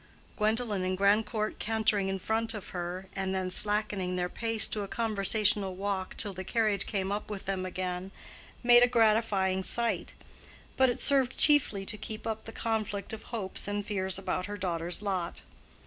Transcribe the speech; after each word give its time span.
Gwendolen 0.35 0.81
and 0.83 0.97
Grandcourt 0.97 1.59
cantering 1.59 2.09
in 2.09 2.17
front 2.17 2.55
of 2.55 2.69
her, 2.69 3.05
and 3.15 3.35
then 3.35 3.51
slackening 3.51 4.15
their 4.15 4.29
pace 4.29 4.67
to 4.69 4.81
a 4.81 4.87
conversational 4.87 5.75
walk 5.75 6.17
till 6.17 6.33
the 6.33 6.43
carriage 6.43 6.87
came 6.87 7.11
up 7.11 7.29
with 7.29 7.45
them 7.45 7.67
again, 7.67 8.09
made 8.63 8.81
a 8.81 8.87
gratifying 8.87 9.61
sight; 9.61 10.15
but 10.75 10.89
it 10.89 10.99
served 10.99 11.37
chiefly 11.37 11.85
to 11.85 11.99
keep 11.99 12.25
up 12.25 12.45
the 12.45 12.51
conflict 12.51 13.13
of 13.13 13.25
hopes 13.25 13.67
and 13.67 13.85
fears 13.85 14.17
about 14.17 14.47
her 14.47 14.57
daughter's 14.57 15.03
lot. 15.03 15.43